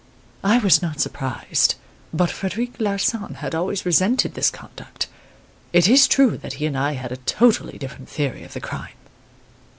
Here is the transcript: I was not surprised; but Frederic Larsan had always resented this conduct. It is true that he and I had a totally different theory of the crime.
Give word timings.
I 0.43 0.57
was 0.57 0.81
not 0.81 0.99
surprised; 0.99 1.75
but 2.11 2.31
Frederic 2.31 2.79
Larsan 2.79 3.35
had 3.35 3.53
always 3.53 3.85
resented 3.85 4.33
this 4.33 4.49
conduct. 4.49 5.05
It 5.73 5.87
is 5.87 6.07
true 6.07 6.37
that 6.39 6.53
he 6.53 6.65
and 6.65 6.75
I 6.75 6.93
had 6.93 7.11
a 7.11 7.17
totally 7.17 7.77
different 7.77 8.09
theory 8.09 8.43
of 8.43 8.53
the 8.53 8.61
crime. 8.61 8.95